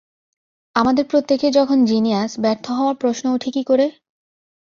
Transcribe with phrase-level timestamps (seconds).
[0.75, 3.85] আমাদের প্রত্যেকে যখন জিনিয়াস, ব্যর্থ হওয়ার প্রশ্ন ওঠে কী করে?